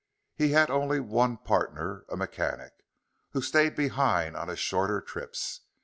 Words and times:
He 0.33 0.49
had 0.53 0.71
only 0.71 0.99
one 0.99 1.37
partner, 1.37 2.05
a 2.09 2.17
mechanic, 2.17 2.73
who 3.33 3.41
stayed 3.43 3.75
behind 3.75 4.35
on 4.35 4.47
his 4.47 4.57
shorter 4.57 4.99
trips. 4.99 5.61